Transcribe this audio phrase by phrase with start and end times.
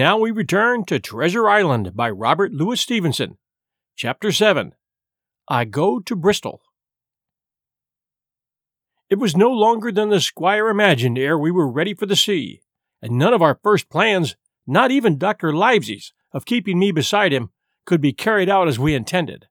[0.00, 3.36] Now we return to Treasure Island by Robert Louis Stevenson.
[3.96, 4.72] Chapter 7
[5.46, 6.62] I Go to Bristol.
[9.10, 12.62] It was no longer than the squire imagined ere we were ready for the sea,
[13.02, 14.36] and none of our first plans,
[14.66, 15.52] not even Dr.
[15.52, 17.50] Livesey's, of keeping me beside him,
[17.84, 19.48] could be carried out as we intended.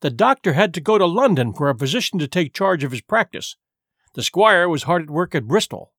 [0.00, 3.02] The doctor had to go to London for a physician to take charge of his
[3.02, 3.56] practice.
[4.14, 5.92] The squire was hard at work at Bristol,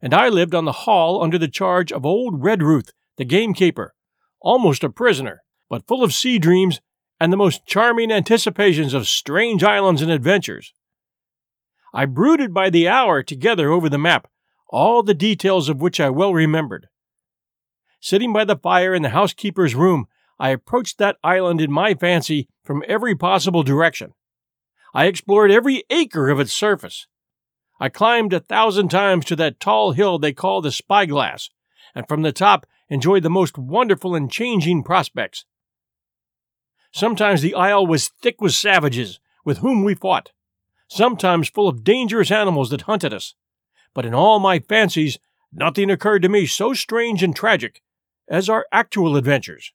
[0.00, 3.94] and I lived on the Hall under the charge of old Redruth, the gamekeeper,
[4.40, 6.80] almost a prisoner, but full of sea dreams
[7.20, 10.74] and the most charming anticipations of strange islands and adventures.
[11.94, 14.28] I brooded by the hour together over the map,
[14.68, 16.88] all the details of which I well remembered.
[18.00, 20.06] Sitting by the fire in the housekeeper's room,
[20.38, 24.14] I approached that island in my fancy from every possible direction.
[24.94, 27.06] I explored every acre of its surface,
[27.82, 31.50] I climbed a thousand times to that tall hill they call the Spyglass,
[31.96, 35.44] and from the top enjoyed the most wonderful and changing prospects.
[36.92, 40.32] Sometimes the isle was thick with savages, with whom we fought,
[40.88, 43.34] sometimes full of dangerous animals that hunted us.
[43.94, 45.18] But in all my fancies,
[45.52, 47.82] nothing occurred to me so strange and tragic
[48.28, 49.72] as our actual adventures.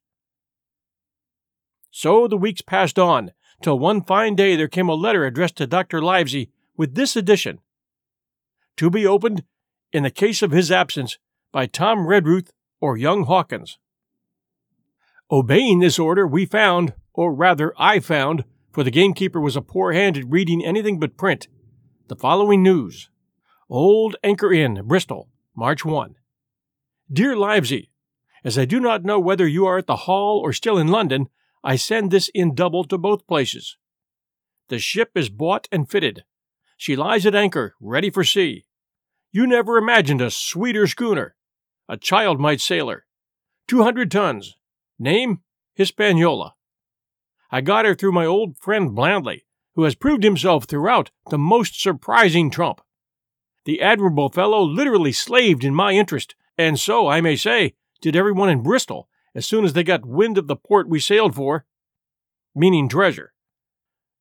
[1.92, 5.68] So the weeks passed on, till one fine day there came a letter addressed to
[5.68, 6.02] Dr.
[6.02, 7.60] Livesey with this addition
[8.78, 9.44] to be opened,
[9.92, 11.18] in the case of his absence,
[11.52, 13.78] by Tom Redruth or young Hawkins.
[15.32, 19.92] Obeying this order, we found, or rather I found, for the gamekeeper was a poor
[19.92, 21.48] hand at reading anything but print,
[22.08, 23.10] the following news.
[23.70, 26.16] Old Anchor Inn, Bristol, March 1.
[27.12, 27.90] Dear Livesey,
[28.44, 31.28] as I do not know whether you are at the Hall or still in London,
[31.64, 33.78] I send this in double to both places.
[34.70, 36.24] The ship is bought and fitted.
[36.78, 38.66] She lies at anchor, ready for sea.
[39.32, 41.36] You never imagined a sweeter schooner.
[41.90, 43.06] A child might sail her.
[43.68, 44.56] Two hundred tons.
[45.00, 45.42] Name?
[45.76, 46.54] Hispaniola.
[47.52, 51.82] I got her through my old friend Blandly, who has proved himself throughout the most
[51.82, 52.82] surprising trump.
[53.66, 58.50] The admirable fellow literally slaved in my interest, and so, I may say, did everyone
[58.50, 61.66] in Bristol as soon as they got wind of the port we sailed for,
[62.56, 63.34] meaning treasure.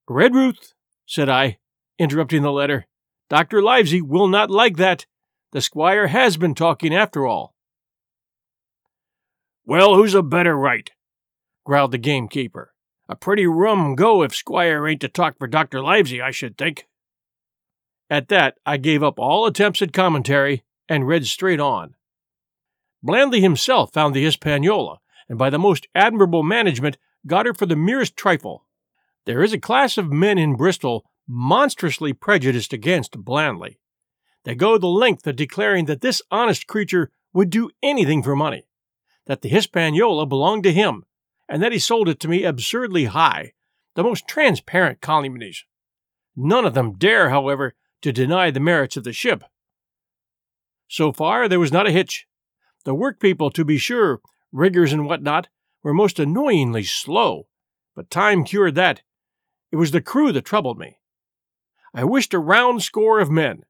[0.09, 0.75] Redruth,
[1.07, 1.59] said I,
[1.99, 2.87] interrupting the letter,
[3.31, 3.63] Dr.
[3.63, 5.07] Livesey will not like that.
[5.53, 7.55] The squire has been talking after all.
[9.67, 10.89] Well, who's a better right?
[11.65, 12.73] growled the gamekeeper.
[13.09, 15.83] A pretty rum go if Squire ain't to talk for Dr.
[15.83, 16.87] Livesey, I should think.
[18.09, 21.97] At that, I gave up all attempts at commentary and read straight on.
[23.03, 26.97] Blandly himself found the Hispaniola, and by the most admirable management
[27.27, 28.67] got her for the merest trifle.
[29.25, 33.81] There is a class of men in Bristol monstrously prejudiced against Blandly.
[34.45, 38.69] They go the length of declaring that this honest creature would do anything for money,
[39.27, 41.05] that the Hispaniola belonged to him,
[41.49, 43.53] and that he sold it to me absurdly high,
[43.95, 45.65] the most transparent calumnies.
[46.37, 49.45] None of them dare, however, to deny the merits of the ship.
[50.89, 52.27] So far, there was not a hitch.
[52.85, 54.21] The workpeople, to be sure,
[54.53, 55.49] riggers and what not,
[55.83, 57.49] were most annoyingly slow,
[57.95, 59.03] but time cured that.
[59.73, 60.99] It was the crew that troubled me.
[61.95, 63.65] I wished a round score of men,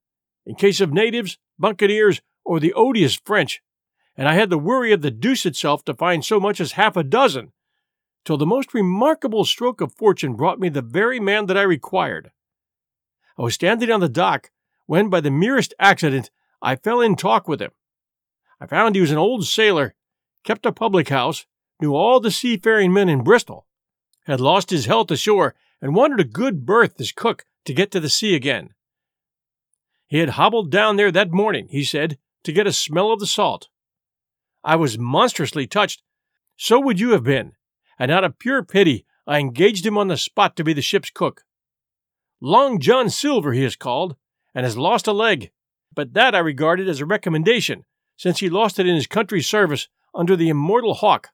[0.45, 3.63] in case of natives, buccaneers, or the odious French,
[4.17, 6.97] and I had the worry of the deuce itself to find so much as half
[6.97, 7.53] a dozen,
[8.25, 12.31] till the most remarkable stroke of fortune brought me the very man that I required.
[13.39, 14.51] I was standing on the dock
[14.87, 16.31] when, by the merest accident,
[16.63, 17.73] I fell in talk with him.
[18.61, 19.95] I found he was an old sailor,
[20.45, 21.45] kept a public house,
[21.81, 23.67] knew all the seafaring men in Bristol,
[24.25, 28.01] had lost his health ashore, and wanted a good berth as cook to get to
[28.01, 28.71] the sea again.
[30.07, 33.27] He had hobbled down there that morning, he said, to get a smell of the
[33.27, 33.69] salt.
[34.67, 36.03] I was monstrously touched.
[36.57, 37.53] So would you have been,
[38.01, 41.11] and out of pure pity I engaged him on the spot to be the ship's
[41.11, 41.45] cook.
[42.41, 44.17] Long John Silver he is called,
[44.55, 45.53] and has lost a leg,
[45.95, 47.85] but that I regarded as a recommendation,
[48.17, 51.29] since he lost it in his country's service under the immortal Hawke.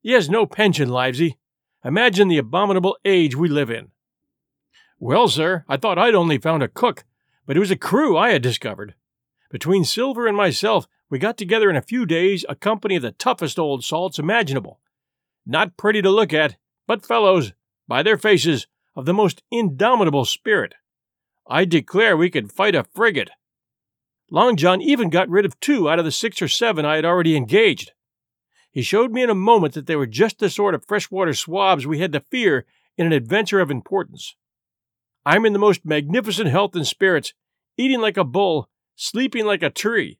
[0.00, 1.38] He has no pension, Livesey.
[1.84, 3.90] Imagine the abominable age we live in.
[4.98, 7.04] Well, sir, I thought I'd only found a cook,
[7.44, 8.94] but it was a crew I had discovered.
[9.50, 13.12] Between Silver and myself, we got together in a few days a company of the
[13.12, 14.80] toughest old salts imaginable.
[15.44, 16.56] Not pretty to look at,
[16.86, 17.52] but fellows,
[17.86, 18.66] by their faces,
[18.96, 20.74] of the most indomitable spirit.
[21.48, 23.30] I declare we could fight a frigate.
[24.30, 27.04] Long John even got rid of two out of the six or seven I had
[27.04, 27.92] already engaged.
[28.72, 31.86] He showed me in a moment that they were just the sort of freshwater swabs
[31.86, 32.66] we had to fear
[32.96, 34.34] in an adventure of importance.
[35.24, 37.32] I'm in the most magnificent health and spirits,
[37.76, 40.18] eating like a bull, sleeping like a tree.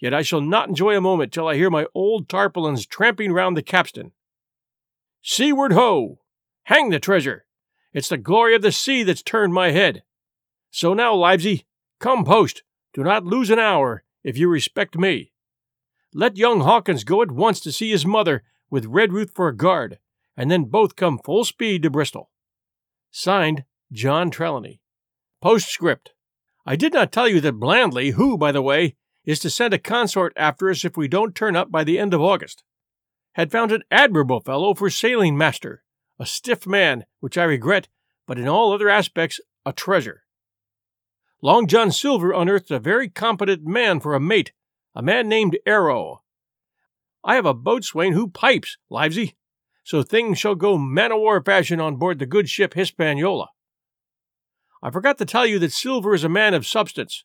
[0.00, 3.56] Yet I shall not enjoy a moment till I hear my old tarpaulins tramping round
[3.56, 4.12] the capstan.
[5.22, 6.20] Seaward ho!
[6.64, 7.44] Hang the treasure!
[7.92, 10.02] It's the glory of the sea that's turned my head.
[10.70, 11.66] So now, Livesey,
[11.98, 12.62] come post.
[12.94, 15.32] Do not lose an hour if you respect me.
[16.14, 19.98] Let young Hawkins go at once to see his mother with Redruth for a guard,
[20.36, 22.30] and then both come full speed to Bristol.
[23.10, 24.80] Signed, John Trelawney.
[25.42, 26.12] Postscript.
[26.64, 28.96] I did not tell you that Blandly, who, by the way,
[29.30, 32.12] is to send a consort after us if we don't turn up by the end
[32.12, 32.64] of August,
[33.34, 35.84] had found an admirable fellow for sailing master,
[36.18, 37.86] a stiff man, which I regret,
[38.26, 40.24] but in all other aspects a treasure.
[41.42, 44.50] Long John Silver unearthed a very competent man for a mate,
[44.96, 46.22] a man named Arrow.
[47.22, 49.36] I have a boatswain who pipes, Livesey,
[49.84, 53.48] so things shall go man o' war fashion on board the good ship Hispaniola.
[54.82, 57.24] I forgot to tell you that Silver is a man of substance.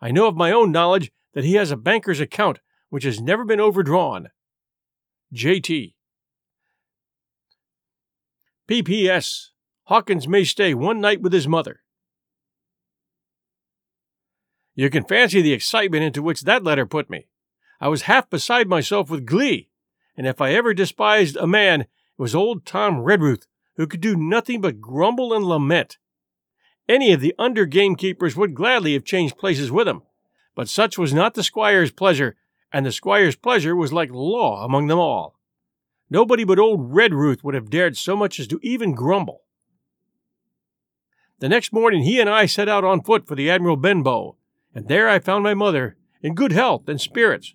[0.00, 3.44] I know of my own knowledge that he has a banker's account which has never
[3.44, 4.28] been overdrawn.
[5.32, 5.94] J.T.
[8.66, 9.50] P.P.S.
[9.84, 11.80] Hawkins may stay one night with his mother.
[14.74, 17.28] You can fancy the excitement into which that letter put me.
[17.80, 19.70] I was half beside myself with glee,
[20.16, 23.46] and if I ever despised a man, it was old Tom Redruth,
[23.76, 25.98] who could do nothing but grumble and lament.
[26.88, 30.02] Any of the under gamekeepers would gladly have changed places with him,
[30.58, 32.34] but such was not the squire's pleasure,
[32.72, 35.38] and the squire's pleasure was like law among them all.
[36.10, 39.42] Nobody but old Redruth would have dared so much as to even grumble.
[41.38, 44.34] The next morning he and I set out on foot for the Admiral Benbow,
[44.74, 47.54] and there I found my mother in good health and spirits.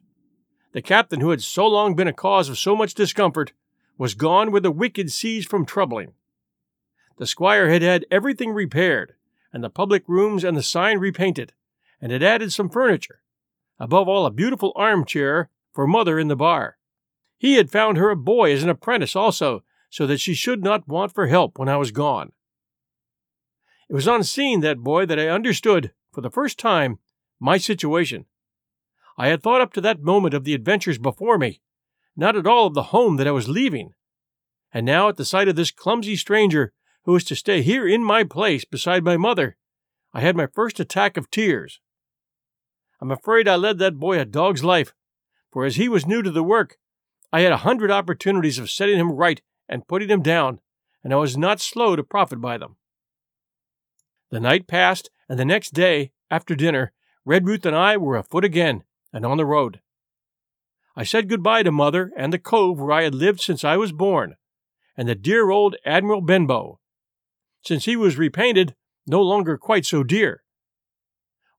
[0.72, 3.52] The captain, who had so long been a cause of so much discomfort,
[3.98, 6.14] was gone where the wicked ceased from troubling.
[7.18, 9.16] The squire had had everything repaired,
[9.52, 11.52] and the public rooms and the sign repainted,
[12.04, 13.22] and had added some furniture,
[13.80, 16.78] above all a beautiful armchair for mother in the bar.
[17.38, 20.86] He had found her a boy as an apprentice also, so that she should not
[20.86, 22.34] want for help when I was gone.
[23.90, 27.00] It was on seeing that boy that I understood, for the first time,
[27.40, 28.26] my situation.
[29.18, 31.62] I had thought up to that moment of the adventures before me,
[32.18, 33.94] not at all of the home that I was leaving.
[34.74, 36.74] And now, at the sight of this clumsy stranger
[37.06, 39.56] who was to stay here in my place beside my mother,
[40.14, 41.80] I had my first attack of tears.
[43.04, 44.94] I'm afraid I led that boy a dog's life,
[45.52, 46.78] for as he was new to the work,
[47.34, 50.62] I had a hundred opportunities of setting him right and putting him down,
[51.04, 52.78] and I was not slow to profit by them.
[54.32, 56.94] The night passed, and the next day, after dinner,
[57.28, 59.82] Redruth and I were afoot again and on the road.
[60.96, 63.92] I said good-bye to mother and the cove where I had lived since I was
[63.92, 64.38] born,
[64.96, 66.80] and the dear old Admiral Benbow,
[67.66, 70.43] since he was repainted, no longer quite so dear.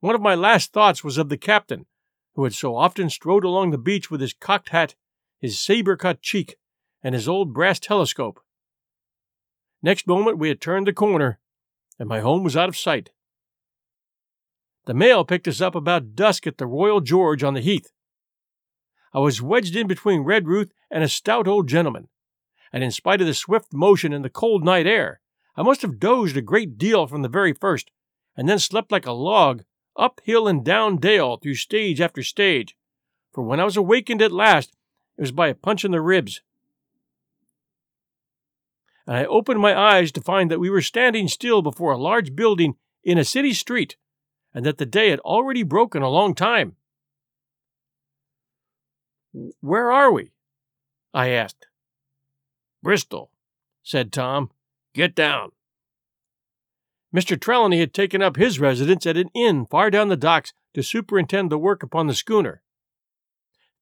[0.04, 1.86] One of my last thoughts was of the captain,
[2.34, 4.94] who had so often strode along the beach with his cocked hat,
[5.40, 6.56] his saber cut cheek,
[7.02, 8.38] and his old brass telescope.
[9.82, 11.40] Next moment we had turned the corner,
[11.98, 13.12] and my home was out of sight.
[14.84, 17.90] The mail picked us up about dusk at the Royal George on the Heath.
[19.14, 22.08] I was wedged in between Redruth and a stout old gentleman,
[22.74, 25.22] and in spite of the swift motion and the cold night air,
[25.56, 27.90] I must have dozed a great deal from the very first,
[28.36, 29.64] and then slept like a log,
[29.96, 32.76] up hill and down dale through stage after stage,
[33.32, 34.74] for when I was awakened at last,
[35.16, 36.40] it was by a punch in the ribs.
[39.06, 42.34] And I opened my eyes to find that we were standing still before a large
[42.34, 43.96] building in a city street,
[44.54, 46.76] and that the day had already broken a long time.
[49.60, 50.30] Where are we?
[51.12, 51.66] I asked.
[52.82, 53.30] Bristol,
[53.82, 54.50] said Tom.
[54.94, 55.50] Get down.
[57.14, 57.40] Mr.
[57.40, 61.50] Trelawney had taken up his residence at an inn far down the docks to superintend
[61.50, 62.60] the work upon the schooner.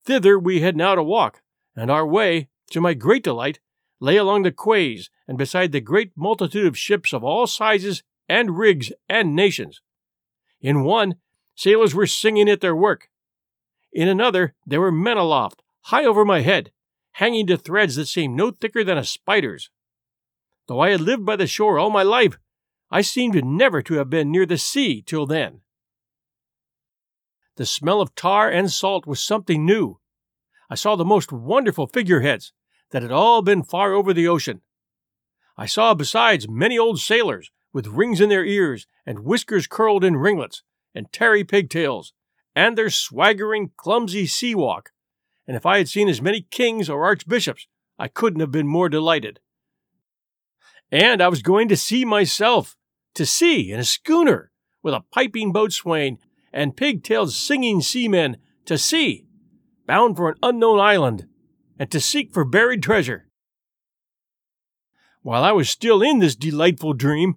[0.04, 1.42] Thither we had now to walk,
[1.74, 3.58] and our way, to my great delight,
[4.00, 8.58] lay along the quays and beside the great multitude of ships of all sizes and
[8.58, 9.80] rigs and nations.
[10.60, 11.14] In one,
[11.54, 13.08] sailors were singing at their work.
[13.92, 16.70] In another, there were men aloft, high over my head,
[17.12, 19.70] hanging to threads that seemed no thicker than a spider's.
[20.66, 22.38] Though I had lived by the shore all my life,
[22.92, 25.62] I seemed never to have been near the sea till then.
[27.56, 29.98] The smell of tar and salt was something new.
[30.68, 32.52] I saw the most wonderful figureheads
[32.90, 34.60] that had all been far over the ocean.
[35.56, 40.16] I saw besides many old sailors with rings in their ears and whiskers curled in
[40.16, 40.62] ringlets
[40.94, 42.12] and tarry pigtails,
[42.54, 44.90] and their swaggering, clumsy sea walk.
[45.46, 47.66] And if I had seen as many kings or archbishops,
[47.98, 49.40] I couldn't have been more delighted.
[50.90, 52.76] And I was going to sea myself,
[53.14, 54.50] to sea in a schooner,
[54.82, 56.18] with a piping boatswain
[56.52, 59.26] and pigtailed singing seamen to sea,
[59.86, 61.26] bound for an unknown island,
[61.78, 63.28] and to seek for buried treasure.
[65.22, 67.36] While I was still in this delightful dream,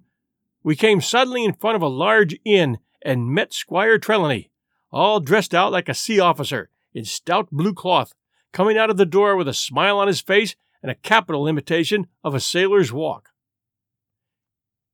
[0.62, 4.50] we came suddenly in front of a large inn and met Squire Trelawney,
[4.90, 8.12] all dressed out like a sea officer in stout blue cloth,
[8.52, 12.06] coming out of the door with a smile on his face and a capital imitation
[12.24, 13.30] of a sailor's walk.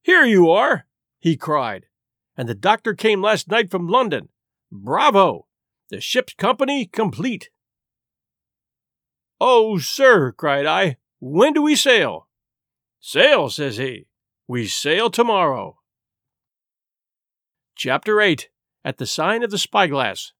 [0.02, 0.86] Here you are,
[1.20, 1.86] he cried,
[2.36, 4.28] and the doctor came last night from London.
[4.70, 5.46] Bravo!
[5.90, 7.50] The ship's company complete.
[9.40, 12.28] Oh, sir, cried I, when do we sail?
[12.98, 14.06] Sail, says he.
[14.48, 15.78] We sail tomorrow.
[17.76, 18.48] Chapter 8
[18.84, 20.32] At the Sign of the Spyglass.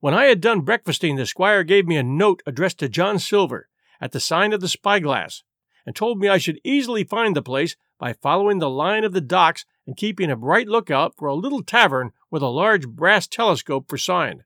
[0.00, 3.68] When I had done breakfasting, the squire gave me a note addressed to John Silver
[4.00, 5.42] at the sign of the Spyglass,
[5.86, 9.20] and told me I should easily find the place by following the line of the
[9.20, 13.86] docks and keeping a bright lookout for a little tavern with a large brass telescope
[13.88, 14.44] for sign.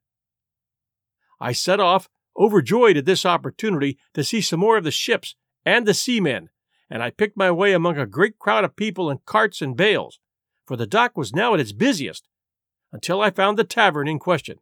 [1.40, 5.86] I set off, overjoyed at this opportunity to see some more of the ships and
[5.86, 6.48] the seamen,
[6.88, 10.18] and I picked my way among a great crowd of people in carts and bales,
[10.66, 12.28] for the dock was now at its busiest,
[12.92, 14.58] until I found the tavern in question.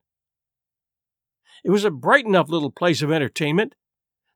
[1.65, 3.75] It was a bright enough little place of entertainment.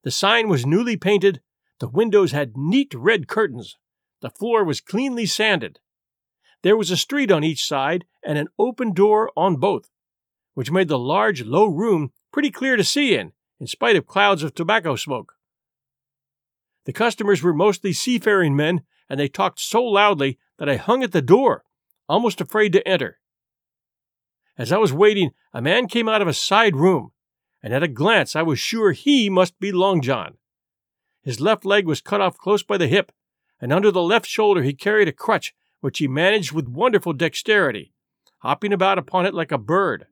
[0.02, 1.40] The sign was newly painted,
[1.80, 3.76] the windows had neat red curtains,
[4.25, 5.81] the floor was cleanly sanded.
[6.62, 9.90] There was a street on each side and an open door on both,
[10.54, 14.43] which made the large, low room pretty clear to see in, in spite of clouds
[14.43, 15.35] of tobacco smoke.
[16.87, 21.12] The customers were mostly seafaring men, and they talked so loudly that I hung at
[21.12, 21.66] the door,
[22.09, 23.19] almost afraid to enter.
[24.57, 27.12] As I was waiting, a man came out of a side room,
[27.62, 30.38] and at a glance I was sure he must be Long John.
[31.23, 33.12] His left leg was cut off close by the hip,
[33.61, 37.92] and under the left shoulder he carried a crutch, which he managed with wonderful dexterity,
[38.38, 40.06] hopping about upon it like a bird.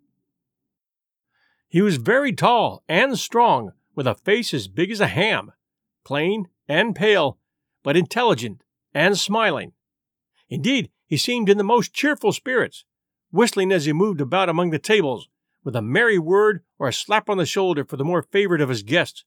[1.69, 5.53] He was very tall and strong, with a face as big as a ham,
[6.05, 7.39] plain and pale,
[7.83, 8.63] but intelligent
[8.95, 9.73] and smiling.
[10.49, 12.85] Indeed, he seemed in the most cheerful spirits,
[13.31, 15.29] whistling as he moved about among the tables,
[15.65, 18.69] with a merry word or a slap on the shoulder for the more favored of
[18.69, 19.25] his guests.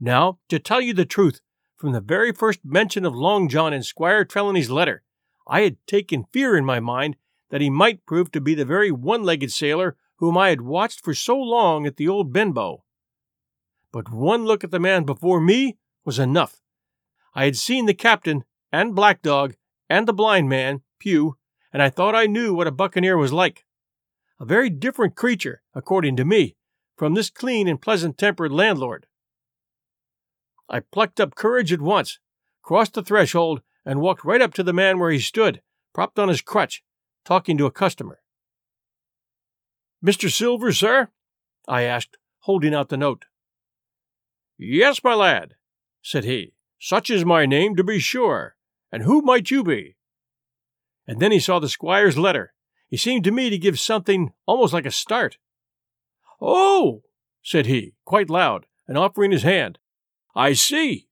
[0.00, 1.40] Now, to tell you the truth,
[1.84, 5.02] from the very first mention of Long John in Squire Trelawney's letter,
[5.46, 7.14] I had taken fear in my mind
[7.50, 11.04] that he might prove to be the very one legged sailor whom I had watched
[11.04, 12.84] for so long at the old Benbow.
[13.92, 15.76] But one look at the man before me
[16.06, 16.62] was enough.
[17.34, 19.54] I had seen the captain and Black Dog
[19.90, 21.36] and the blind man, Pew,
[21.70, 23.66] and I thought I knew what a buccaneer was like
[24.40, 26.56] a very different creature, according to me,
[26.96, 29.04] from this clean and pleasant tempered landlord.
[30.68, 32.18] I plucked up courage at once,
[32.62, 35.60] crossed the threshold, and walked right up to the man where he stood,
[35.92, 36.82] propped on his crutch,
[37.24, 38.20] talking to a customer.
[40.04, 40.30] Mr.
[40.30, 41.08] Silver, sir?
[41.68, 43.26] I asked, holding out the note.
[44.58, 45.54] Yes, my lad,
[46.02, 46.54] said he.
[46.78, 48.56] Such is my name, to be sure.
[48.92, 49.96] And who might you be?
[51.06, 52.54] And then he saw the squire's letter,
[52.94, 55.38] he seemed to me to give something almost like a start.
[56.40, 57.02] Oh,
[57.42, 59.80] said he, quite loud, and offering his hand.
[60.34, 61.08] I see.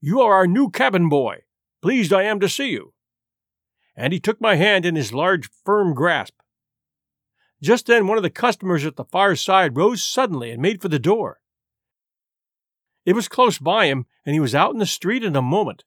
[0.00, 1.42] You are our new cabin boy.
[1.82, 2.92] Pleased I am to see you.
[3.96, 6.34] And he took my hand in his large, firm grasp.
[7.62, 10.88] Just then, one of the customers at the far side rose suddenly and made for
[10.88, 11.40] the door.
[13.06, 15.84] It was close by him, and he was out in the street in a moment.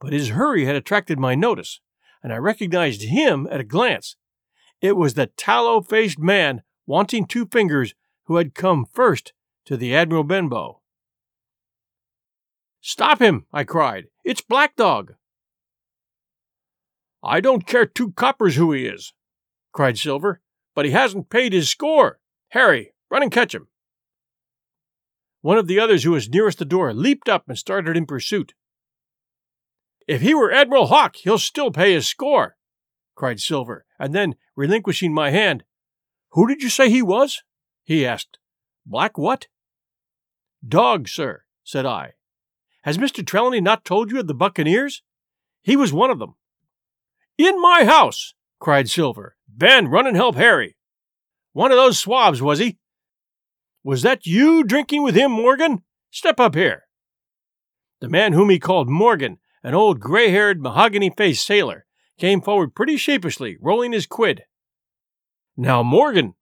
[0.00, 1.80] But his hurry had attracted my notice,
[2.22, 4.16] and I recognized him at a glance
[4.82, 7.94] it was the tallow faced man wanting two fingers
[8.24, 9.32] who had come first
[9.64, 10.81] to the Admiral Benbow.
[12.82, 13.46] Stop him!
[13.52, 14.06] I cried.
[14.24, 15.14] It's Black Dog!
[17.22, 19.12] I don't care two coppers who he is,
[19.70, 20.40] cried Silver,
[20.74, 22.18] but he hasn't paid his score.
[22.48, 23.68] Harry, run and catch him.
[25.42, 28.54] One of the others who was nearest the door leaped up and started in pursuit.
[30.08, 32.56] If he were Admiral Hawke, he'll still pay his score,
[33.14, 35.62] cried Silver, and then, relinquishing my hand,
[36.30, 37.44] Who did you say he was?
[37.84, 38.38] he asked.
[38.84, 39.46] Black what?
[40.66, 42.14] Dog, sir, said I.
[42.82, 43.24] Has Mr.
[43.24, 45.02] Trelawney not told you of the buccaneers?
[45.62, 46.34] He was one of them.
[47.38, 49.36] In my house, cried Silver.
[49.48, 50.76] Ben, run and help Harry.
[51.52, 52.78] One of those swabs, was he?
[53.84, 55.82] Was that you drinking with him, Morgan?
[56.10, 56.84] Step up here.
[58.00, 61.86] The man whom he called Morgan, an old gray haired, mahogany faced sailor,
[62.18, 64.42] came forward pretty sheepishly, rolling his quid.
[65.56, 66.34] Now, Morgan,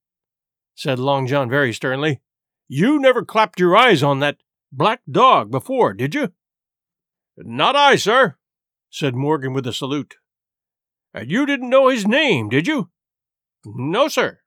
[0.74, 2.20] said Long John very sternly,
[2.68, 4.38] you never clapped your eyes on that
[4.72, 6.32] black dog before, did you?
[7.36, 8.36] Not I, sir,
[8.90, 10.16] said Morgan with a salute.
[11.14, 12.90] And you didn't know his name, did you?
[13.64, 14.40] No, sir.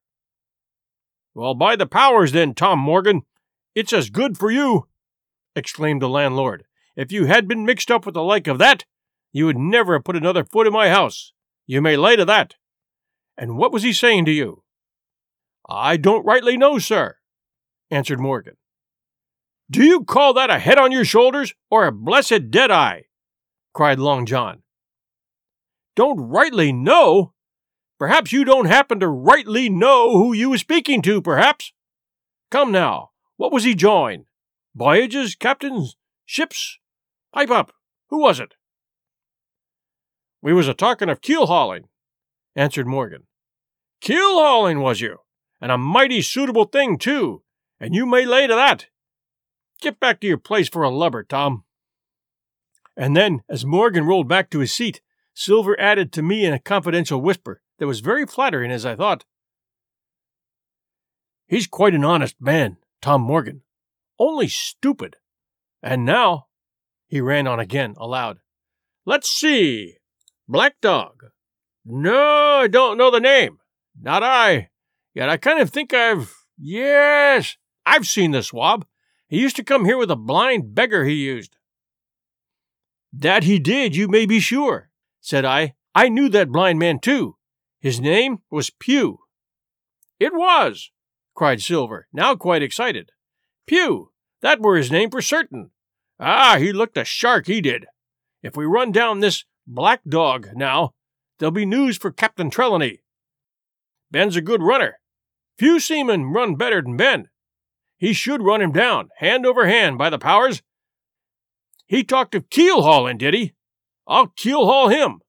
[1.34, 3.24] Well, by the powers, then, Tom Morgan,
[3.76, 4.88] it's as good for you,
[5.56, 6.66] exclaimed the landlord.
[6.96, 8.86] If you had been mixed up with the like of that,
[9.32, 11.34] you would never have put another foot in my house.
[11.66, 12.56] You may lay to that.
[13.36, 14.64] And what was he saying to you?
[15.68, 17.16] I don't rightly know, sir,
[17.90, 18.58] answered Morgan.
[19.70, 23.06] Do you call that a head on your shoulders or a blessed dead eye?
[23.74, 24.62] cried Long John.
[25.96, 27.34] Don't rightly know?
[27.98, 31.72] Perhaps you don't happen to rightly know who you was speaking to, perhaps?
[32.52, 34.26] Come now, what was he jawing?
[34.76, 36.80] Voyages, captains, ships?
[37.34, 37.74] Pipe up.
[38.10, 38.56] Who was it?
[40.42, 41.86] We was a talking of keel hauling,
[42.56, 43.24] answered Morgan.
[44.02, 45.20] Keel hauling, was you?
[45.62, 47.44] And a mighty suitable thing, too,
[47.80, 48.88] and you may lay to that.
[49.84, 51.66] Get back to your place for a lubber, Tom.
[52.96, 55.02] And then, as Morgan rolled back to his seat,
[55.34, 59.26] Silver added to me in a confidential whisper that was very flattering as I thought.
[61.48, 63.64] He's quite an honest man, Tom Morgan.
[64.18, 65.18] Only stupid.
[65.82, 66.46] And now,
[67.10, 68.40] he ran on again, aloud.
[69.06, 69.98] Let's see.
[70.48, 71.26] Black Dog.
[71.84, 73.60] No, I don't know the name.
[74.02, 74.70] Not I.
[75.14, 76.34] Yet I kind of think I've.
[76.58, 78.86] Yes, I've seen the swab.
[79.34, 81.58] He used to come here with a blind beggar he used.
[83.12, 85.74] That he did, you may be sure, said I.
[85.96, 87.38] I knew that blind man too.
[87.80, 89.22] His name was Pew.
[90.20, 90.92] It was,
[91.34, 93.12] cried Silver, now quite excited.
[93.66, 94.12] Pew,
[94.44, 95.72] that were his name for certain.
[96.20, 97.88] Ah, he looked a shark, he did.
[98.44, 100.94] If we run down this black dog now,
[101.40, 103.02] there'll be news for Captain Trelawney.
[104.12, 105.00] Ben's a good runner.
[105.58, 107.30] Few seamen run better than Ben.
[108.04, 110.62] He should run him down, hand over hand, by the powers.
[111.86, 113.54] He talked of keel hauling, did he?
[114.06, 115.22] I'll keel haul him.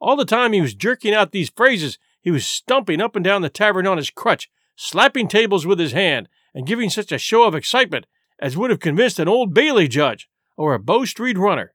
[0.00, 3.42] All the time he was jerking out these phrases, he was stumping up and down
[3.42, 7.42] the tavern on his crutch, slapping tables with his hand, and giving such a show
[7.42, 8.06] of excitement
[8.38, 11.74] as would have convinced an old Bailey judge or a Bow Street runner.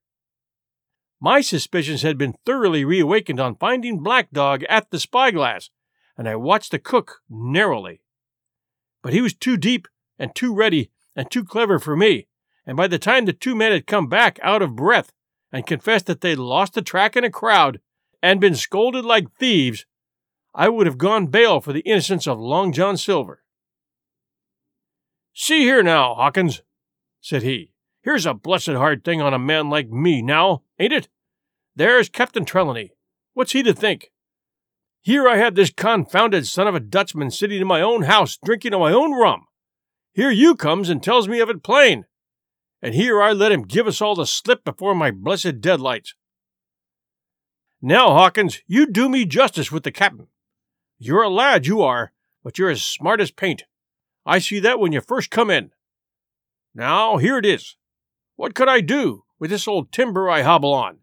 [1.21, 5.69] My suspicions had been thoroughly reawakened on finding Black Dog at the spyglass,
[6.17, 8.02] and I watched the cook narrowly.
[9.03, 9.87] But he was too deep
[10.17, 12.25] and too ready and too clever for me,
[12.65, 15.11] and by the time the two men had come back out of breath
[15.51, 17.79] and confessed that they'd lost the track in a crowd
[18.23, 19.85] and been scolded like thieves,
[20.55, 23.43] I would have gone bail for the innocence of Long John Silver.
[25.33, 26.61] See here now, Hawkins,
[27.19, 27.73] said he.
[28.01, 31.09] Here's a blessed hard thing on a man like me now, ain't it?
[31.75, 32.93] There's Captain Trelawney.
[33.33, 34.11] What's he to think?
[35.03, 38.73] Here I have this confounded son of a Dutchman sitting in my own house drinking
[38.73, 39.47] of my own rum.
[40.13, 42.05] Here you comes and tells me of it plain.
[42.81, 46.15] And here I let him give us all the slip before my blessed deadlights.
[47.81, 50.27] Now, Hawkins, you do me justice with the captain.
[50.97, 53.65] You're a lad, you are, but you're as smart as paint.
[54.25, 55.71] I see that when you first come in.
[56.73, 57.75] Now, here it is.
[58.37, 60.99] What could I do with this old timber I hobble on?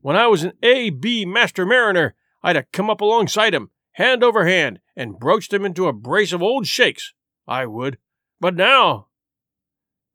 [0.00, 1.24] When I was an A.B.
[1.24, 5.86] master mariner, I'd have come up alongside him, hand over hand, and broached him into
[5.86, 7.12] a brace of old shakes.
[7.46, 7.98] I would.
[8.40, 9.08] But now.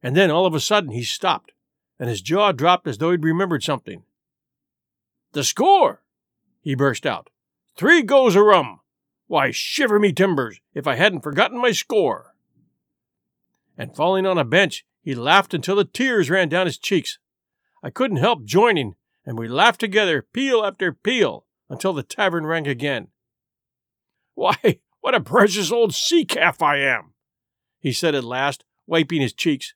[0.01, 1.51] And then all of a sudden he stopped,
[1.99, 4.03] and his jaw dropped as though he'd remembered something.
[5.33, 6.03] The score!
[6.61, 7.29] he burst out.
[7.75, 8.79] Three goes a rum!
[9.27, 12.33] Why, shiver me timbers, if I hadn't forgotten my score!
[13.77, 17.19] and falling on a bench, he laughed until the tears ran down his cheeks.
[17.81, 22.67] I couldn't help joining, and we laughed together, peal after peal, until the tavern rang
[22.67, 23.07] again.
[24.35, 27.13] Why, what a precious old sea calf I am!
[27.79, 29.73] he said at last, wiping his cheeks.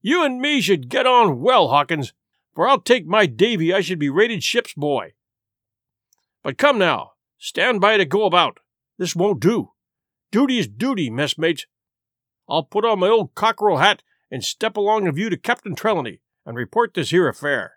[0.00, 2.12] You and me should get on well, Hawkins,
[2.54, 5.12] for I'll take my Davy I should be rated ship's boy.
[6.42, 8.58] But come now, stand by to go about.
[8.98, 9.72] This won't do.
[10.32, 11.66] Duty is duty, messmates,
[12.48, 16.20] I'll put on my old cockerel hat and step along of you to Captain Trelawney
[16.46, 17.74] and report this here affair.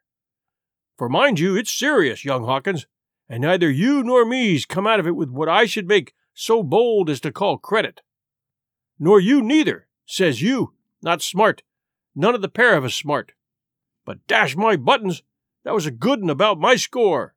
[0.97, 2.87] For mind you, it's serious, young Hawkins,
[3.31, 6.61] and neither you nor me's come out of it with what I should make so
[6.61, 8.01] bold as to call credit.
[8.99, 11.63] Nor you neither, says you, not smart.
[12.13, 13.31] None of the pair of us smart.
[14.05, 15.23] But dash my buttons,
[15.63, 17.33] that was a good un about my score.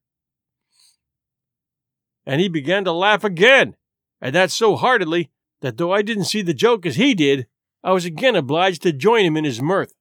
[2.26, 3.76] And he began to laugh again,
[4.20, 5.30] and that so heartily
[5.60, 7.46] that though I didn't see the joke as he did,
[7.84, 9.94] I was again obliged to join him in his mirth.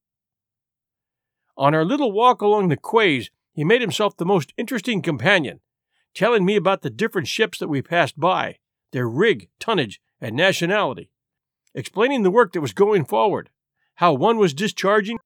[1.56, 5.60] On our little walk along the quays, he made himself the most interesting companion,
[6.14, 8.58] telling me about the different ships that we passed by,
[8.92, 11.12] their rig, tonnage, and nationality,
[11.74, 13.50] explaining the work that was going forward,
[13.96, 15.18] how one was discharging,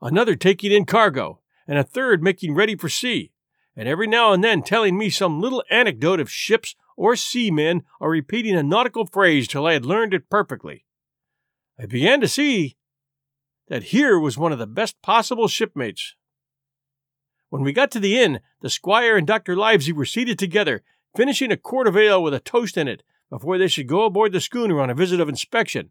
[0.00, 3.32] another taking in cargo, and a third making ready for sea,
[3.76, 8.10] and every now and then telling me some little anecdote of ships or seamen or
[8.10, 10.84] repeating a nautical phrase till I had learned it perfectly.
[11.78, 12.76] I began to see
[13.68, 16.14] that here was one of the best possible shipmates.
[17.54, 19.54] When we got to the inn, the squire and Dr.
[19.54, 20.82] Livesey were seated together,
[21.14, 24.32] finishing a quart of ale with a toast in it before they should go aboard
[24.32, 25.90] the schooner on a visit of inspection.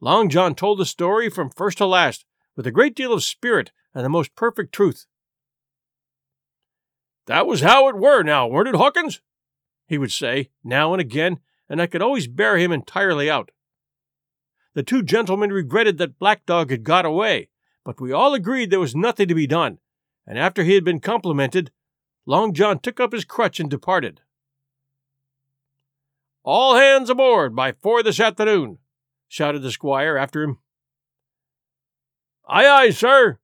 [0.00, 2.24] Long John told the story from first to last,
[2.56, 5.04] with a great deal of spirit and the most perfect truth.
[7.26, 9.20] That was how it were now, weren't it, Hawkins?
[9.86, 13.50] He would say, now and again, and I could always bear him entirely out.
[14.72, 17.50] The two gentlemen regretted that Black Dog had got away,
[17.84, 19.76] but we all agreed there was nothing to be done,
[20.26, 21.70] and after he had been complimented,
[22.26, 24.20] Long John took up his crutch and departed.
[26.42, 28.78] All hands aboard by four this afternoon,
[29.28, 30.58] shouted the squire after him.
[32.46, 33.38] Aye, aye, sir,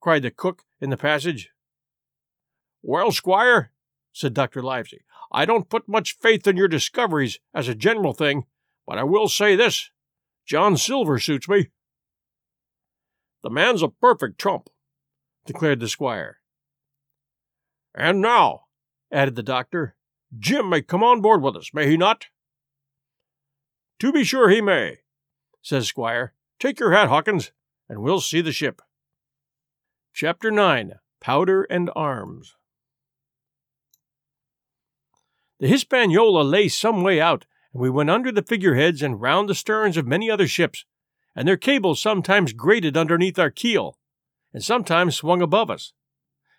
[0.00, 1.50] cried the cook in the passage.
[2.82, 3.72] Well, squire,
[4.12, 4.62] said Dr.
[4.62, 8.44] Livesey, I don't put much faith in your discoveries as a general thing,
[8.86, 9.90] but I will say this
[10.46, 11.68] John Silver suits me.
[13.42, 14.70] The man's a perfect trump,
[15.48, 16.38] declared the squire.
[17.94, 18.66] And now,
[19.10, 19.96] added the doctor,
[20.38, 22.26] Jim may come on board with us, may he not?
[23.98, 24.98] To be sure he may,
[25.62, 26.34] says Squire.
[26.60, 27.50] Take your hat, Hawkins,
[27.88, 28.82] and we'll see the ship.
[30.12, 32.54] Chapter 9 Powder and Arms
[35.58, 39.54] The Hispaniola lay some way out and we went under the figureheads and round the
[39.54, 40.84] sterns of many other ships,
[41.34, 43.97] and their cables sometimes grated underneath our keel,
[44.52, 45.92] and sometimes swung above us.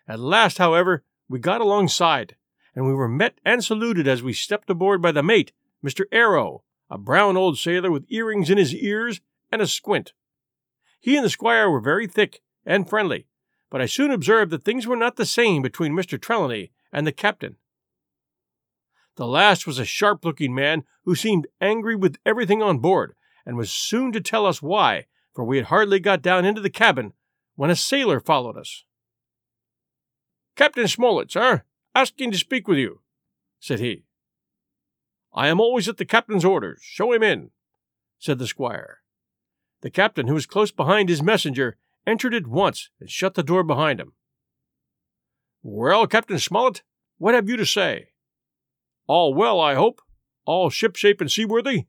[0.07, 2.35] At last, however, we got alongside,
[2.75, 5.51] and we were met and saluted as we stepped aboard by the mate,
[5.83, 6.05] Mr.
[6.11, 9.21] Arrow, a brown old sailor with earrings in his ears
[9.51, 10.13] and a squint.
[10.99, 13.27] He and the squire were very thick and friendly,
[13.69, 16.19] but I soon observed that things were not the same between Mr.
[16.19, 17.57] Trelawney and the captain.
[19.15, 23.57] The last was a sharp looking man who seemed angry with everything on board, and
[23.57, 27.13] was soon to tell us why, for we had hardly got down into the cabin
[27.59, 28.85] when a sailor followed us.
[30.55, 33.01] Captain Smollett, sir, asking to speak with you,
[33.59, 34.05] said he.
[35.33, 36.79] I am always at the captain's orders.
[36.81, 37.49] Show him in,
[38.17, 38.99] said the squire.
[39.81, 41.75] The captain, who was close behind his messenger,
[42.07, 44.13] entered at once and shut the door behind him.
[45.61, 46.83] Well, Captain Smollett,
[47.17, 48.11] what have you to say?
[49.05, 50.01] All well, I hope?
[50.45, 51.87] All shipshape and seaworthy?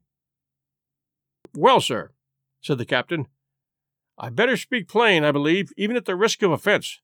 [1.55, 2.11] Well, sir,
[2.59, 3.27] said the captain,
[4.17, 6.99] I better speak plain, I believe, even at the risk of offense.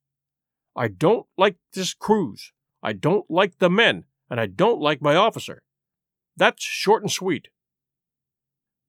[0.75, 2.51] I don't like this cruise.
[2.83, 5.63] I don't like the men, and I don't like my officer.
[6.35, 7.47] That's short and sweet.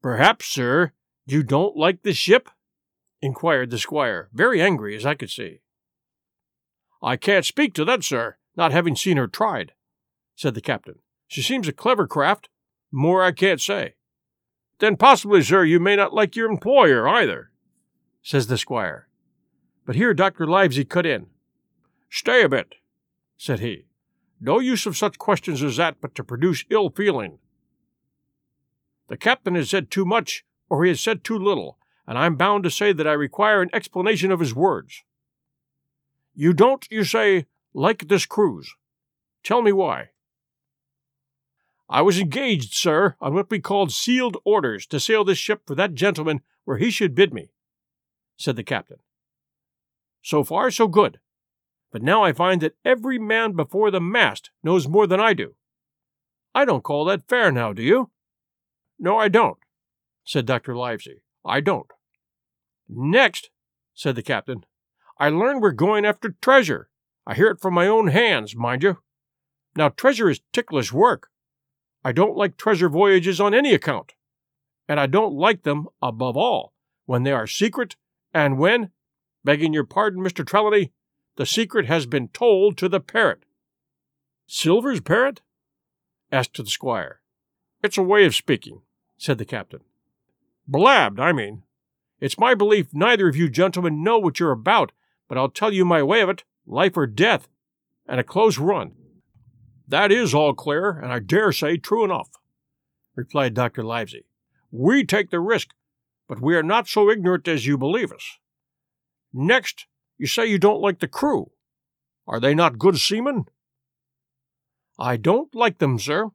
[0.02, 0.92] Perhaps, sir,
[1.26, 2.50] you don't like the ship?
[3.20, 5.61] inquired the squire, very angry, as I could see.
[7.02, 9.72] I can't speak to that, sir, not having seen her tried,
[10.37, 11.00] said the captain.
[11.26, 12.48] She seems a clever craft.
[12.90, 13.94] More I can't say.
[14.78, 17.50] Then possibly, sir, you may not like your employer either,
[18.28, 19.08] says the squire.
[19.86, 20.46] But here Dr.
[20.46, 21.28] Livesey cut in.
[22.10, 22.74] Stay a bit,
[23.38, 23.86] said he.
[24.38, 27.38] No use of such questions as that but to produce ill feeling.
[29.06, 32.64] The captain has said too much, or he has said too little, and I'm bound
[32.64, 35.04] to say that I require an explanation of his words.
[36.34, 38.74] You don't, you say, like this cruise.
[39.42, 40.10] Tell me why.
[41.88, 45.74] I was engaged, sir, on what we called sealed orders to sail this ship for
[45.76, 47.48] that gentleman where he should bid me,
[48.38, 48.98] said the captain.
[50.22, 51.18] So far, so good.
[51.92, 55.55] But now I find that every man before the mast knows more than I do.
[56.55, 58.11] I don't call that fair now, do you?
[58.98, 59.59] No, I don't,
[60.24, 60.74] said Dr.
[60.74, 61.22] Livesey.
[61.44, 61.87] I don't.
[62.88, 63.51] Next,
[63.94, 64.64] said the captain,
[65.18, 66.88] I learn we're going after treasure.
[67.27, 68.98] I hear it from my own hands, mind you.
[69.77, 71.29] Now, treasure is ticklish work.
[72.05, 74.12] I don't like treasure voyages on any account,
[74.88, 76.72] and I don't like them, above all,
[77.07, 77.96] when they are secret
[78.38, 78.90] and when,
[79.44, 80.46] begging your pardon, Mr.
[80.46, 80.92] Trelawney,
[81.37, 83.44] the secret has been told to the parrot.
[84.46, 85.40] Silver's parrot?
[86.31, 87.20] asked the squire.
[87.83, 88.83] It's a way of speaking,
[89.16, 89.81] said the captain.
[90.66, 91.64] Blabbed, I mean.
[92.20, 94.92] It's my belief neither of you gentlemen know what you're about,
[95.29, 97.48] but I'll tell you my way of it, life or death,
[98.07, 98.92] and a close run.
[99.87, 102.29] That is all clear, and I dare say true enough,
[103.14, 103.83] replied Dr.
[103.83, 104.27] Livesey.
[104.70, 105.70] We take the risk,
[106.28, 108.38] but we are not so ignorant as you believe us.
[109.32, 109.86] Next,
[110.18, 111.50] you say you don't like the crew.
[112.26, 113.46] Are they not good seamen?
[114.98, 116.30] I don't like them, sir,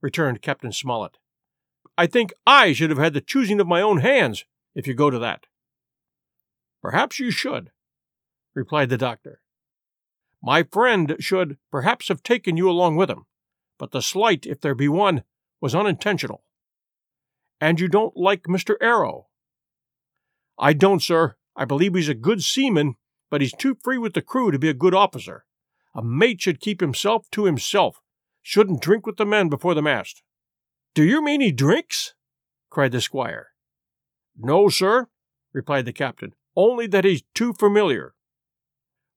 [0.00, 1.18] returned Captain Smollett.
[1.98, 5.10] I think I should have had the choosing of my own hands, if you go
[5.10, 5.46] to that.
[6.82, 7.70] Perhaps you should,
[8.54, 9.40] replied the doctor.
[10.42, 13.24] My friend should perhaps have taken you along with him,
[13.78, 15.24] but the slight, if there be one,
[15.60, 16.44] was unintentional.
[17.60, 18.76] And you don't like Mr.
[18.80, 19.28] Arrow?
[20.58, 21.36] I don't, sir.
[21.54, 22.96] I believe he's a good seaman,
[23.30, 25.44] but he's too free with the crew to be a good officer.
[25.94, 28.02] A mate should keep himself to himself,
[28.42, 30.22] shouldn't drink with the men before the mast.
[30.94, 32.14] Do you mean he drinks?
[32.68, 33.48] cried the squire.
[34.36, 35.08] No, sir,
[35.52, 38.14] replied the captain, only that he's too familiar.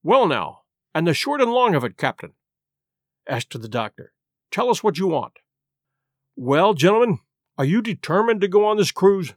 [0.01, 0.61] Well, now,
[0.95, 2.33] and the short and long of it, captain?
[3.27, 4.13] asked the doctor.
[4.51, 5.33] Tell us what you want.
[6.35, 7.19] Well, gentlemen,
[7.59, 9.33] are you determined to go on this cruise?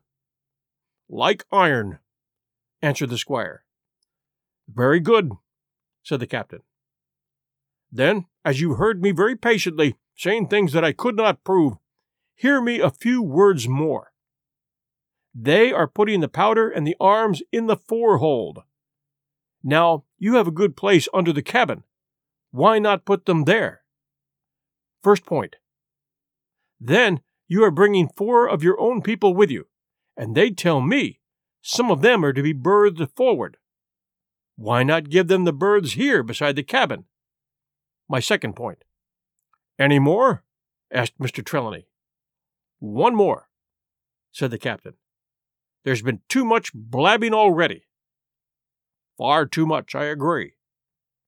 [1.09, 1.99] Like iron,
[2.81, 3.65] answered the squire.
[4.73, 5.33] Very good,
[6.05, 6.61] said the captain.
[7.91, 11.75] Then, as you heard me very patiently, saying things that I could not prove,
[12.37, 14.13] hear me a few words more.
[15.35, 18.63] They are putting the powder and the arms in the forehold.
[19.65, 21.83] Now, you have a good place under the cabin.
[22.53, 23.83] Why not put them there?
[25.03, 25.57] First point.
[26.81, 27.21] Then
[27.53, 29.67] you are bringing four of your own people with you,
[30.17, 31.21] and they tell me
[31.61, 33.59] some of them are to be berthed forward.
[34.57, 37.05] Why not give them the berths here beside the cabin?
[38.09, 38.85] My second point.
[39.79, 40.45] Any more?
[40.91, 41.45] asked Mr.
[41.45, 41.89] Trelawney.
[42.79, 43.51] One more,
[44.33, 44.95] said the captain.
[45.85, 47.85] There's been too much blabbing already.
[49.19, 50.55] Far too much, I agree,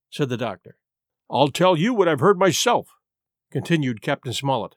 [0.09, 0.77] said the doctor.
[1.29, 2.87] I'll tell you what I've heard myself,
[3.51, 4.75] continued Captain Smollett.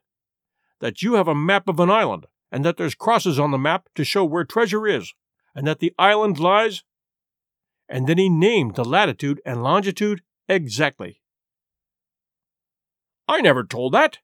[0.80, 3.88] That you have a map of an island, and that there's crosses on the map
[3.94, 5.12] to show where treasure is,
[5.54, 6.84] and that the island lies.
[7.88, 11.20] And then he named the latitude and longitude exactly.
[13.26, 14.18] I never told that,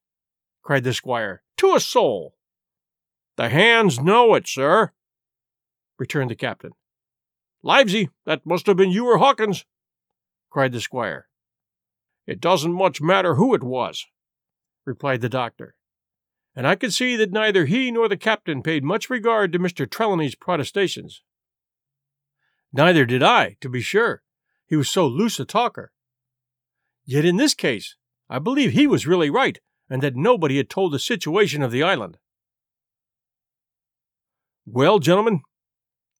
[0.62, 2.36] cried the squire, to a soul.
[3.36, 4.92] The hands know it, sir,
[5.98, 6.72] returned the captain.
[7.62, 9.64] Livesey, that must have been you or Hawkins,
[10.50, 11.28] cried the squire.
[12.26, 14.06] It doesn't much matter who it was,
[14.86, 15.74] replied the doctor,
[16.56, 19.88] and I could see that neither he nor the captain paid much regard to Mr.
[19.88, 21.22] Trelawney's protestations.
[22.72, 24.22] Neither did I, to be sure.
[24.66, 25.92] He was so loose a talker.
[27.04, 27.96] Yet in this case,
[28.28, 29.58] I believe he was really right,
[29.90, 32.18] and that nobody had told the situation of the island.
[34.66, 35.42] Well, gentlemen,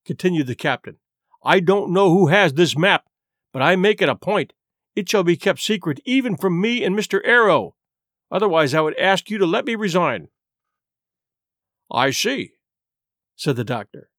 [0.04, 0.98] continued the captain,
[1.42, 3.04] I don't know who has this map,
[3.52, 4.52] but I make it a point.
[4.94, 7.20] It shall be kept secret even from me and Mr.
[7.24, 7.74] Arrow.
[8.34, 10.26] Otherwise, I would ask you to let me resign.
[11.88, 12.54] I see,
[13.36, 14.10] said the doctor.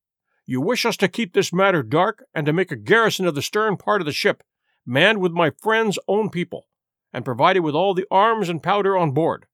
[0.46, 3.42] You wish us to keep this matter dark and to make a garrison of the
[3.42, 4.42] stern part of the ship,
[4.86, 6.70] manned with my friend's own people,
[7.12, 9.48] and provided with all the arms and powder on board.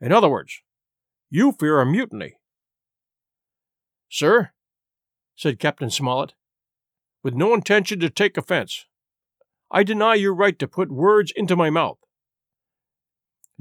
[0.00, 0.60] In other words,
[1.30, 2.38] you fear a mutiny.
[4.08, 4.50] Sir,
[5.36, 6.34] said Captain Smollett,
[7.22, 8.86] with no intention to take offense,
[9.70, 11.98] I deny your right to put words into my mouth.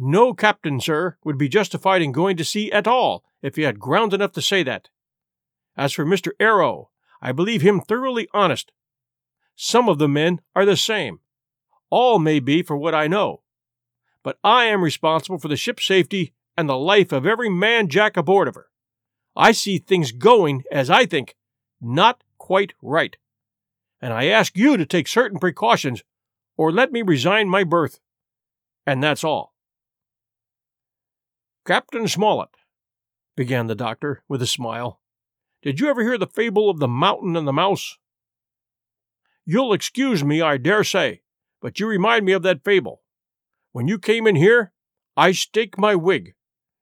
[0.03, 3.79] No captain, sir, would be justified in going to sea at all if he had
[3.79, 4.89] ground enough to say that.
[5.77, 6.31] As for Mr.
[6.39, 6.89] Arrow,
[7.21, 8.71] I believe him thoroughly honest.
[9.55, 11.19] Some of the men are the same.
[11.91, 13.43] All may be for what I know.
[14.23, 18.17] But I am responsible for the ship's safety and the life of every man jack
[18.17, 18.71] aboard of her.
[19.35, 21.35] I see things going, as I think,
[21.79, 23.15] not quite right.
[24.01, 26.03] And I ask you to take certain precautions
[26.57, 27.99] or let me resign my berth.
[28.83, 29.50] And that's all.
[31.71, 32.49] Captain Smollett,
[33.37, 34.99] began the doctor with a smile,
[35.61, 37.97] did you ever hear the fable of the mountain and the mouse?
[39.45, 41.21] You'll excuse me, I dare say,
[41.61, 43.03] but you remind me of that fable.
[43.71, 44.73] When you came in here,
[45.15, 46.33] I stake my wig.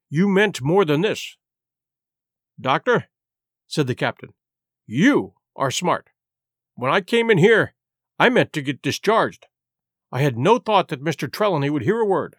[0.10, 1.38] You meant more than this.
[2.60, 3.10] Doctor,
[3.68, 4.34] said the captain,
[4.88, 6.10] you are smart.
[6.74, 7.76] When I came in here,
[8.18, 9.46] I meant to get discharged.
[10.12, 11.32] I had no thought that Mr.
[11.32, 12.38] Trelawney would hear a word.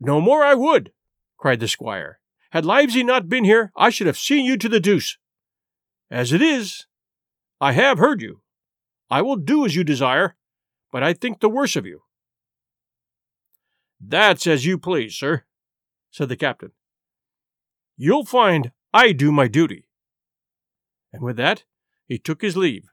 [0.00, 0.92] No more I would,
[1.36, 2.20] cried the squire.
[2.50, 5.18] Had Livesey not been here, I should have seen you to the deuce.
[6.10, 6.86] As it is,
[7.60, 8.40] I have heard you.
[9.10, 10.36] I will do as you desire,
[10.92, 12.02] but I think the worse of you.
[14.00, 15.44] That's as you please, sir,
[16.10, 16.72] said the captain.
[17.96, 19.88] You'll find I do my duty.
[21.12, 21.64] And with that,
[22.06, 22.88] he took his leave.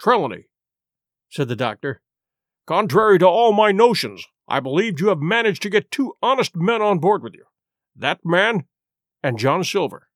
[0.00, 0.46] Trelawney,
[1.30, 2.00] said the doctor,
[2.66, 6.82] contrary to all my notions, I believe you have managed to get two honest men
[6.82, 7.44] on board with you.
[7.96, 8.64] That man
[9.22, 10.08] and John Silver.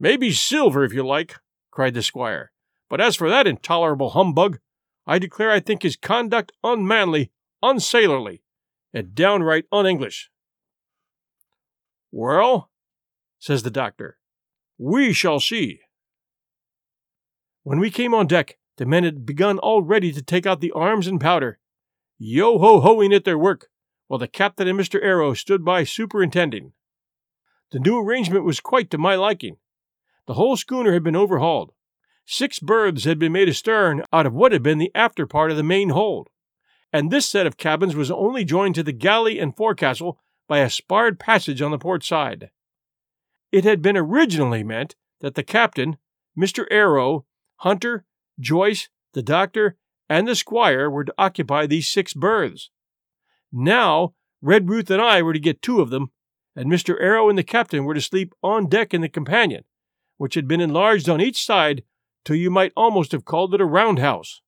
[0.00, 1.36] Maybe Silver, if you like,
[1.70, 2.52] cried the squire.
[2.88, 4.58] But as for that intolerable humbug,
[5.06, 7.30] I declare I think his conduct unmanly,
[7.62, 8.42] unsailorly,
[8.92, 10.30] and downright un English.
[12.10, 12.70] Well,
[13.38, 14.18] says the doctor,
[14.78, 15.80] we shall see.
[17.62, 21.06] When we came on deck, the men had begun already to take out the arms
[21.06, 21.58] and powder,
[22.18, 23.68] yo ho hoing at their work,
[24.08, 25.02] while the captain and Mr.
[25.02, 26.72] Arrow stood by superintending.
[27.70, 29.56] The new arrangement was quite to my liking.
[30.26, 31.72] The whole schooner had been overhauled.
[32.26, 35.56] Six berths had been made astern out of what had been the after part of
[35.56, 36.28] the main hold,
[36.92, 40.70] and this set of cabins was only joined to the galley and forecastle by a
[40.70, 42.50] sparred passage on the port side.
[43.52, 45.98] It had been originally meant that the captain,
[46.38, 46.66] Mr.
[46.70, 47.24] Arrow,
[47.56, 48.04] Hunter,
[48.38, 49.76] Joyce, the doctor,
[50.08, 52.70] and the squire were to occupy these six berths.
[53.52, 56.10] Now, Redruth and I were to get two of them,
[56.54, 57.00] and Mr.
[57.00, 59.64] Arrow and the captain were to sleep on deck in the companion,
[60.16, 61.82] which had been enlarged on each side
[62.24, 64.40] till you might almost have called it a roundhouse.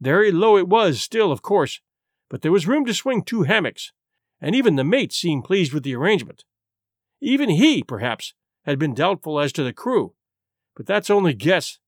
[0.00, 1.80] Very low it was still, of course,
[2.28, 3.92] but there was room to swing two hammocks,
[4.40, 6.44] and even the mate seemed pleased with the arrangement.
[7.20, 10.14] Even he, perhaps, had been doubtful as to the crew,
[10.74, 11.78] but that's only guess,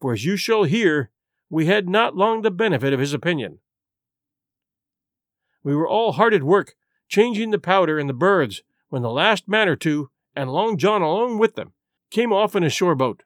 [0.00, 1.10] for as you shall hear,
[1.50, 3.58] we had not long the benefit of his opinion.
[5.62, 6.74] We were all hard at work,
[7.08, 11.02] changing the powder in the birds when the last man or two, and Long John
[11.02, 11.72] along with them,
[12.10, 13.22] came off in a shore boat.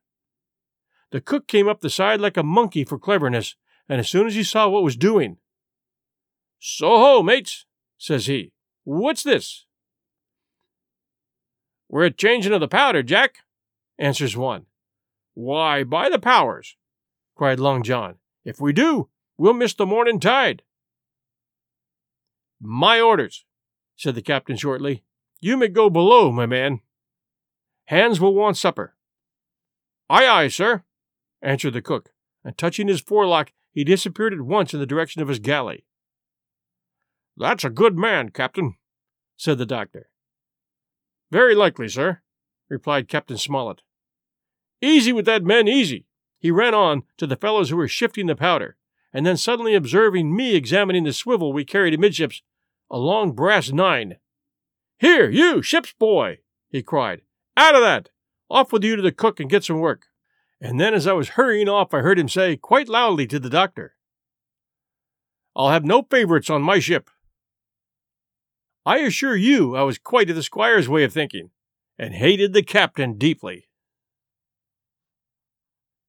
[1.11, 3.55] The cook came up the side like a monkey for cleverness,
[3.89, 5.37] and as soon as he saw what was doing,
[6.59, 7.67] So ho, mates,
[7.99, 8.53] says he.
[8.85, 9.67] What's this?
[11.89, 13.39] We're a changing of the powder, Jack,
[13.99, 14.67] answers one.
[15.35, 16.77] Why, by the powers,
[17.35, 20.63] cried Long John, if we do, we'll miss the morning tide.
[22.61, 23.45] My orders,
[23.97, 25.05] said the captain shortly.
[25.41, 26.81] You may go below, my man.
[27.87, 28.95] Hands will want supper.
[30.09, 30.85] Aye, aye, sir,
[31.41, 32.11] answered the cook,
[32.45, 35.85] and touching his forelock, he disappeared at once in the direction of his galley.
[37.37, 38.77] That's a good man, Captain,
[39.37, 40.11] said the doctor.
[41.31, 42.21] Very likely, sir,
[42.69, 43.83] replied Captain Smollett.
[44.81, 46.07] Easy with that man, easy.
[46.43, 48.77] He ran on to the fellows who were shifting the powder,
[49.13, 52.43] and then suddenly observing me examining the swivel we carried amidships,
[52.91, 54.17] a long brass nine.
[54.99, 57.23] Here, you, ship's boy, he cried.
[57.57, 58.09] Out of that!
[58.51, 60.07] Off with you to the cook and get some work.
[60.61, 63.49] And then, as I was hurrying off, I heard him say quite loudly to the
[63.49, 63.95] doctor,
[65.55, 67.09] I'll have no favorites on my ship.
[68.85, 71.51] I assure you I was quite of the squire's way of thinking,
[71.97, 73.69] and hated the captain deeply.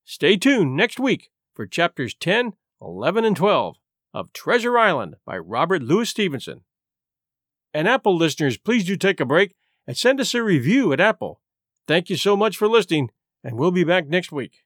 [0.05, 3.77] Stay tuned next week for chapters 10, 11, and 12
[4.13, 6.61] of Treasure Island by Robert Louis Stevenson.
[7.73, 9.55] And Apple listeners, please do take a break
[9.87, 11.41] and send us a review at Apple.
[11.87, 13.11] Thank you so much for listening,
[13.43, 14.63] and we'll be back next week.